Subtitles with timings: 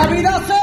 [0.00, 0.59] la vida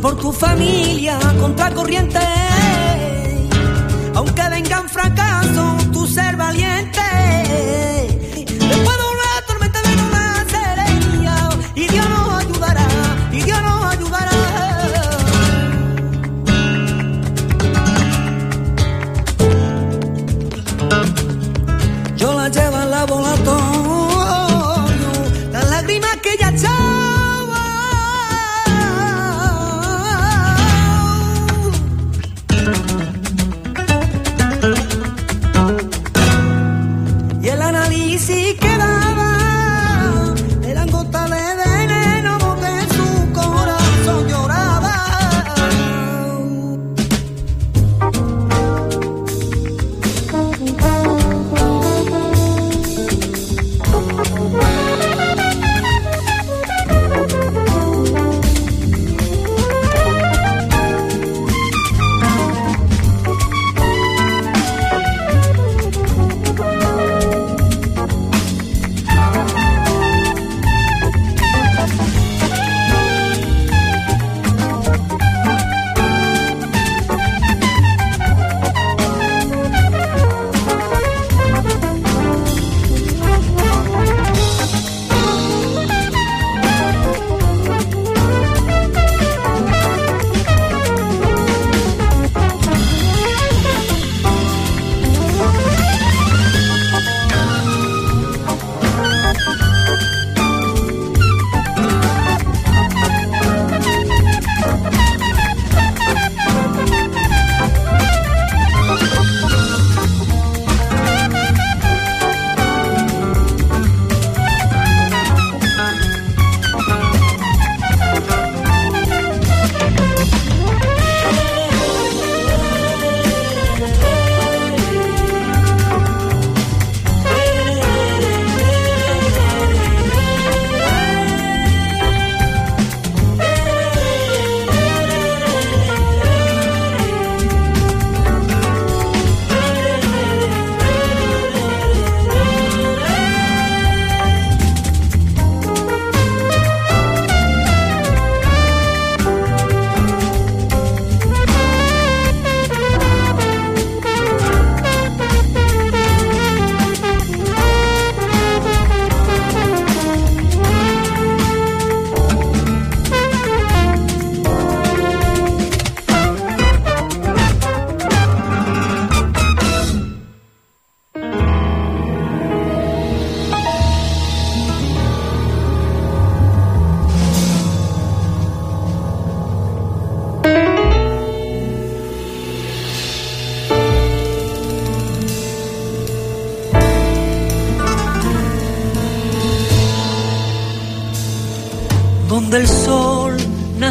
[0.00, 2.18] por tu familia contra corriente.
[4.14, 7.01] Aunque vengan fracasos, tú ser valiente.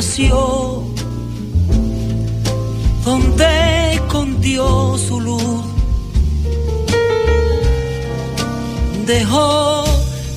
[0.02, 0.82] nació,
[3.06, 5.64] donde escondió su luz.
[9.06, 9.84] Dejó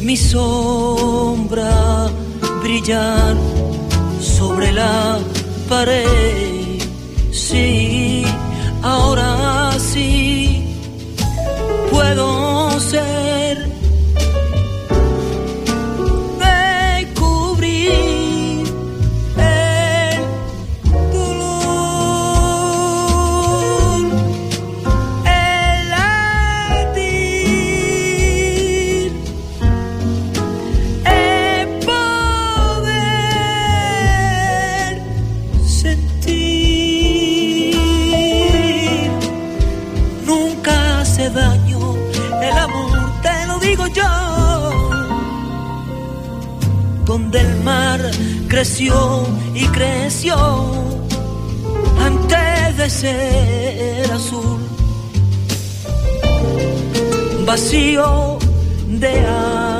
[0.02, 2.10] mi sombra
[2.62, 3.36] brillar
[4.20, 5.18] sobre la
[5.70, 6.82] pared.
[7.32, 8.22] Sí,
[8.82, 9.33] ahora
[48.64, 50.34] creció y creció
[52.00, 54.58] antes de ser azul.
[57.44, 58.38] Vacío
[58.88, 59.73] de agua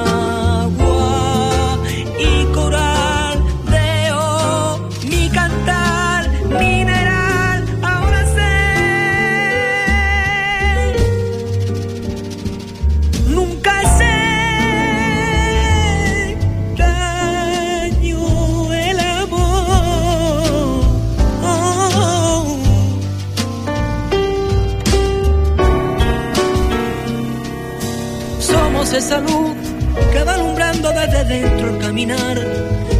[31.23, 32.39] dentro el caminar.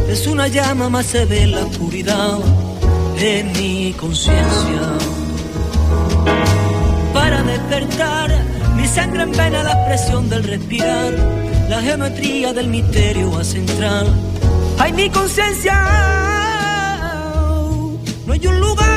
[0.07, 2.39] Es una llama más se ve la oscuridad
[3.19, 4.81] en mi conciencia.
[7.13, 8.31] Para despertar,
[8.77, 11.13] mi sangre en vena la expresión del respirar,
[11.69, 14.07] la geometría del misterio a central.
[14.79, 15.73] Ay, mi conciencia,
[18.25, 18.94] no hay un lugar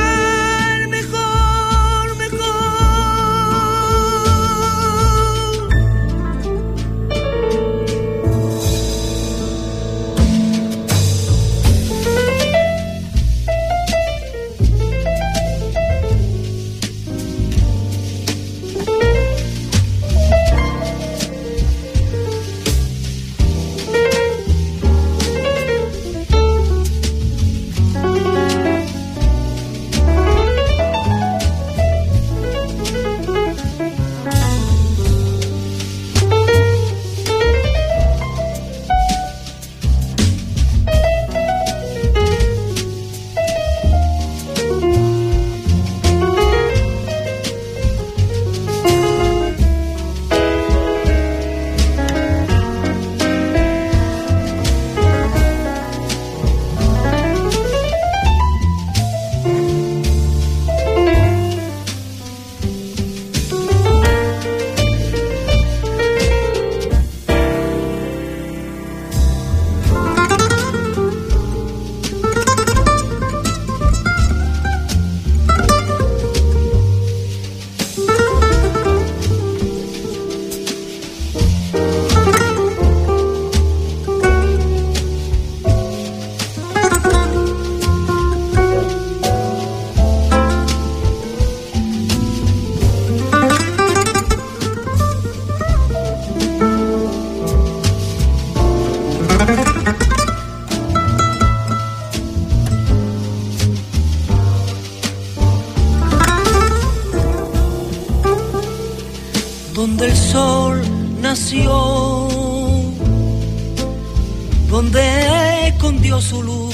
[116.19, 116.69] pueblo zulú.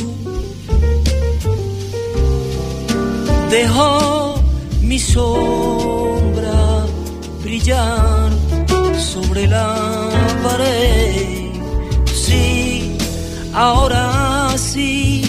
[3.50, 4.36] Dejó
[4.82, 6.86] mi sombra
[7.44, 8.32] brillar
[8.98, 10.10] sobre la
[10.44, 11.52] pared.
[12.14, 12.98] Sí,
[13.54, 15.25] ahora sí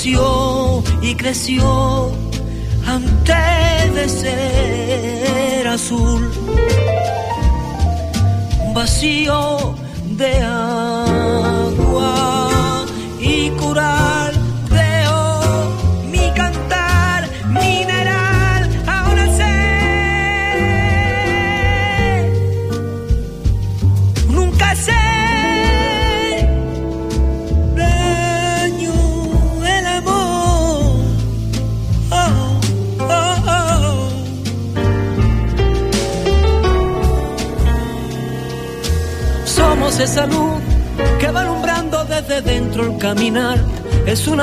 [0.00, 2.10] creció y creció
[2.86, 6.30] antes de ser azul,
[8.74, 9.74] vacío
[10.16, 10.99] de amor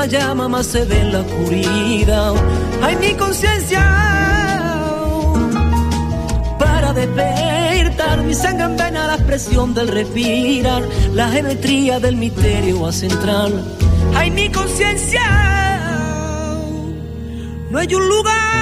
[0.06, 2.32] llama más se en la oscuridad.
[2.80, 3.82] Ay, mi conciencia
[6.58, 10.82] para despertar mi sangre en la expresión del respirar,
[11.14, 13.64] la geometría del misterio a central.
[14.14, 15.22] Ay, mi conciencia
[17.70, 18.57] no hay un lugar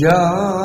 [0.00, 0.59] जा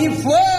[0.00, 0.50] me foi.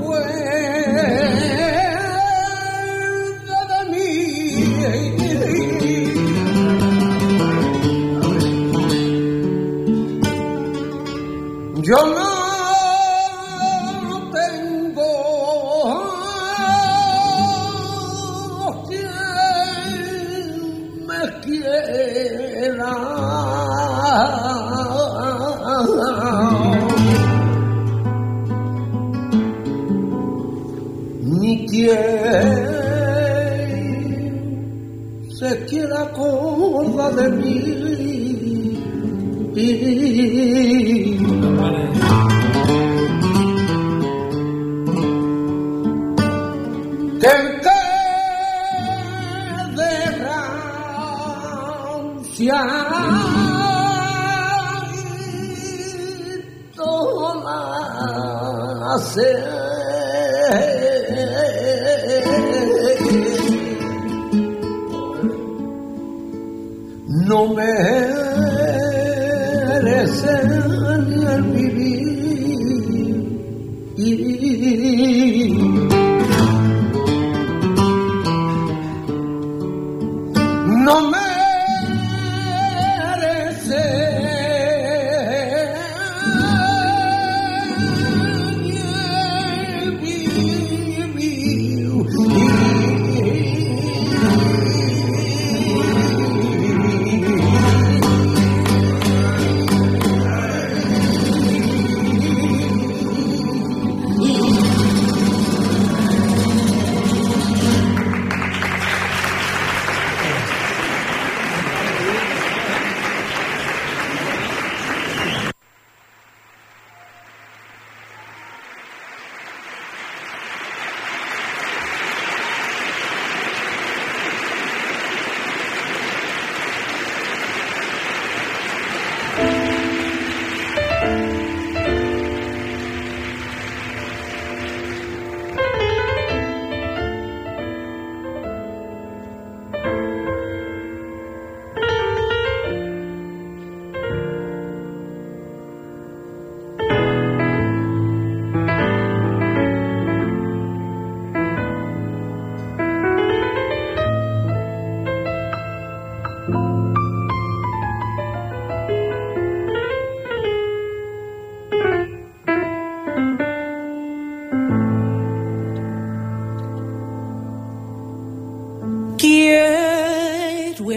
[0.00, 0.57] Se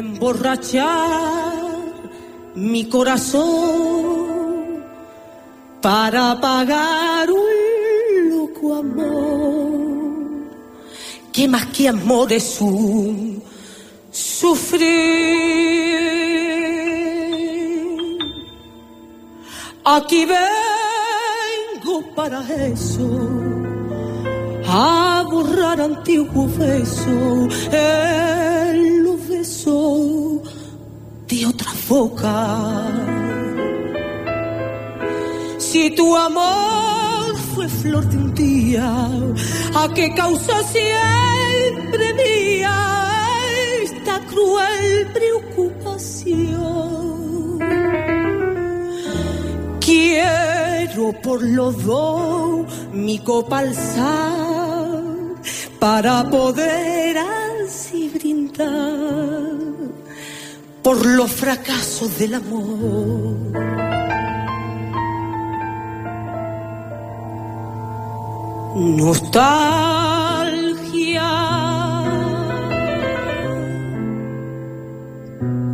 [0.02, 1.54] emborrachar
[2.56, 4.32] mi corazón
[5.82, 9.72] para pagar un loco amor
[11.32, 13.42] que más que amor es un
[14.12, 14.82] sufrir.
[19.84, 22.42] Aquí vengo para
[22.74, 23.10] eso
[24.68, 28.51] a borrar antiguo beso, el
[31.92, 32.40] boca.
[35.58, 38.90] Si tu amor fue flor de un día,
[39.82, 42.78] ¿a qué causa siempre mía
[43.84, 44.88] esta cruel
[45.18, 47.60] preocupación?
[49.86, 55.04] Quiero por los dos mi copa alzar
[55.80, 59.41] para poder así brindar
[60.84, 63.38] por los fracasos del amor.
[68.76, 69.82] Nostalgia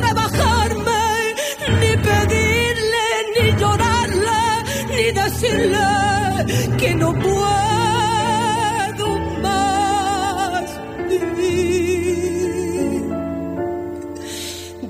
[6.78, 9.07] que no puedo
[9.41, 10.66] más
[11.09, 13.03] vivir.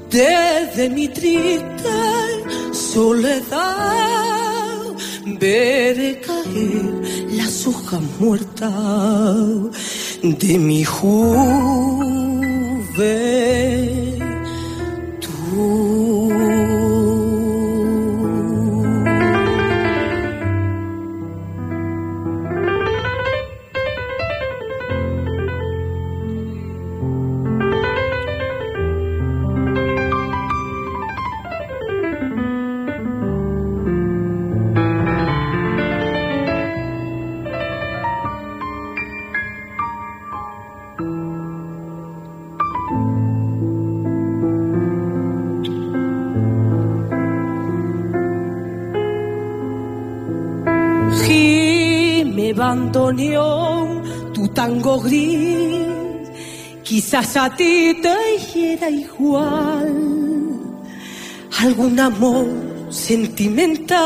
[0.10, 1.90] Desde mi triste
[2.72, 3.62] soledad
[5.40, 6.86] veré caer
[7.32, 9.36] las hojas muertas
[10.22, 11.64] de mi juventud.
[54.34, 56.30] Tu tango gris,
[56.84, 59.94] quizás a ti te hiciera igual
[61.62, 62.48] algún amor
[62.90, 64.00] sentimental.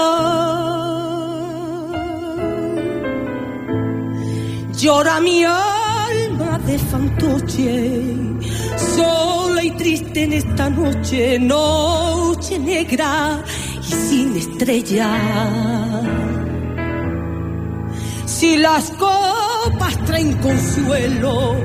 [4.77, 8.03] Llora mi alma de fantoche,
[8.95, 13.41] sola y triste en esta noche, noche negra
[13.81, 15.76] y sin estrellas.
[18.39, 21.55] Si las copas traen consuelo,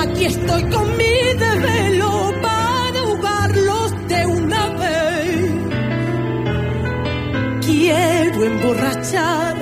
[0.00, 5.52] aquí estoy con mi desvelo para ahogarlos de una vez.
[7.64, 9.54] Quiero emborrachar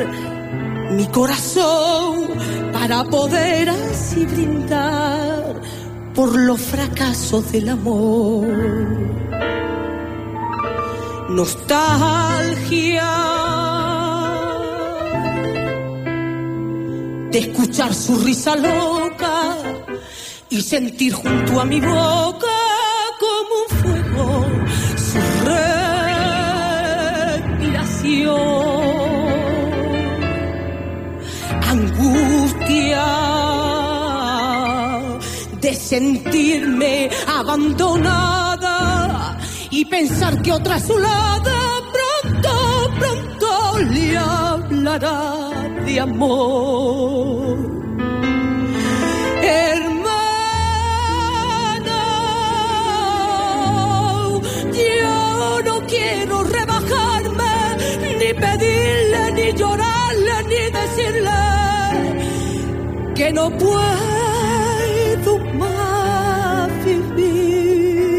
[0.93, 2.29] mi corazón
[2.73, 5.61] para poder así brindar
[6.15, 8.49] por los fracasos del amor.
[11.29, 13.30] Nostalgia
[17.31, 19.57] de escuchar su risa loca
[20.49, 22.49] y sentir junto a mi boca
[23.21, 24.47] como un fuego
[24.97, 25.21] su
[27.45, 28.11] respiración.
[31.69, 33.07] Angustia
[35.61, 38.77] de sentirme abandonada
[39.71, 41.51] y pensar que otra a su lado
[41.93, 45.50] pronto, pronto le hablará
[45.99, 47.57] amor.
[53.41, 54.41] Hermano,
[54.73, 57.55] yo no quiero rebajarme,
[58.19, 61.41] ni pedirle, ni llorarle, ni decirle
[63.15, 68.11] que no puedo más vivir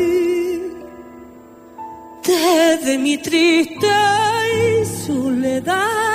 [2.23, 3.87] desde mi triste
[5.05, 6.10] soledad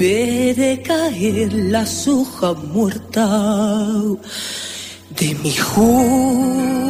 [0.00, 4.16] veré caer las hojas muertas
[5.10, 6.89] de mi juventud.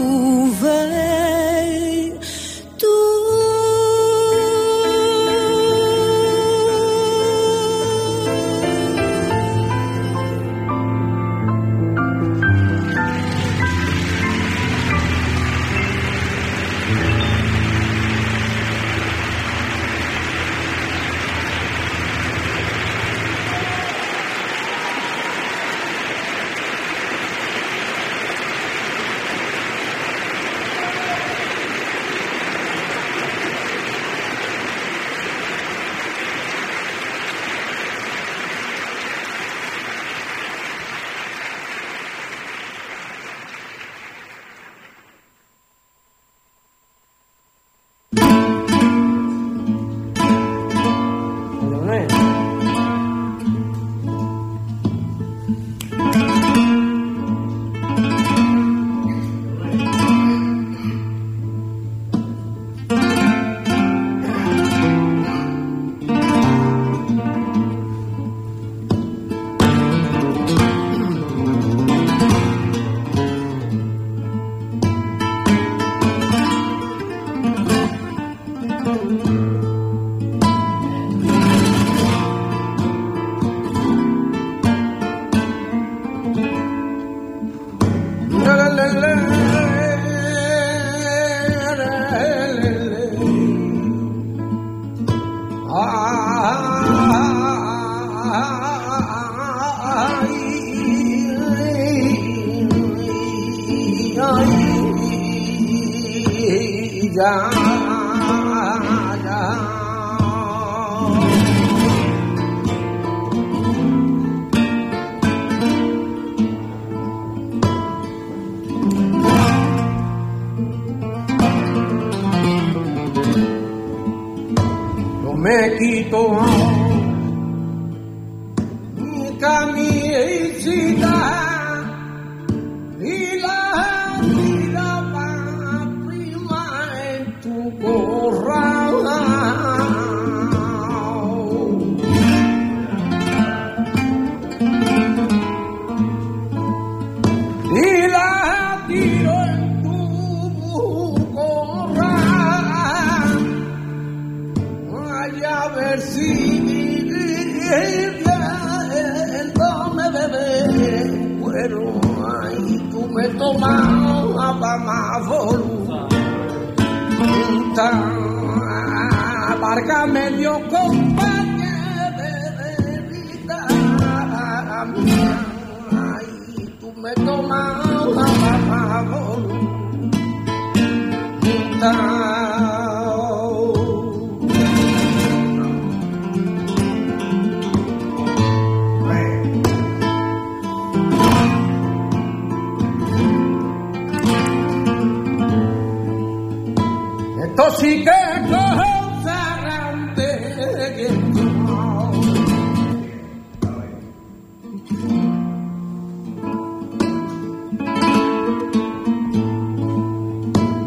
[197.61, 201.19] So she can go home around again.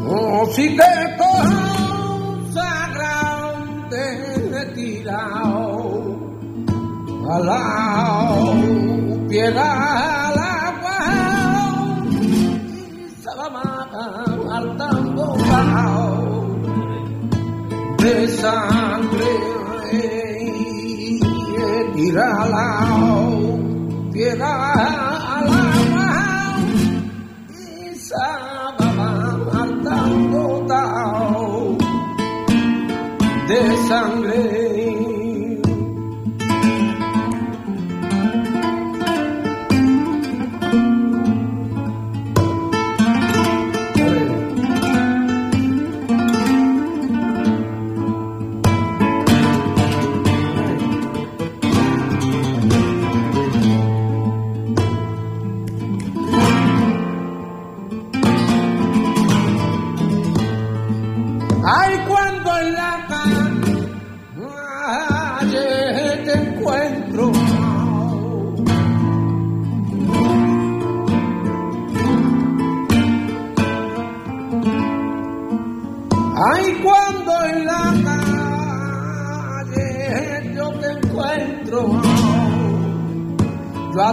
[0.09, 1.33] Oh, she can go
[9.29, 9.82] piedad.
[18.13, 19.31] de sangre
[21.95, 22.62] reirá la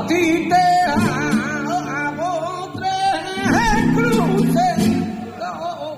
[0.00, 4.80] A ti te hago tres cruces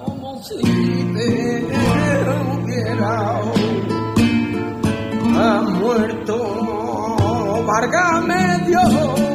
[0.05, 0.61] como si
[1.15, 1.31] te
[2.51, 3.15] hubiera
[5.39, 6.37] ha muerto.
[7.65, 9.33] Vargas Dios.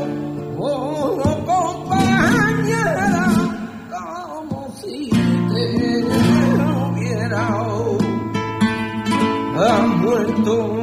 [9.60, 10.77] ha muerto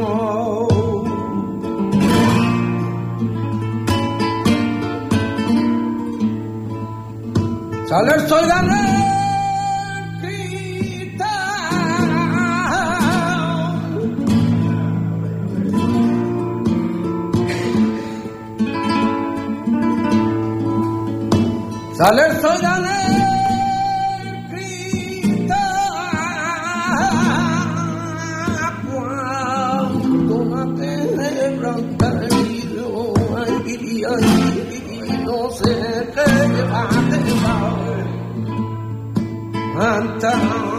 [7.95, 9.05] ¡Sale el sol ganar!
[21.97, 22.27] ¡Sale
[22.59, 22.94] el!
[39.85, 40.74] manta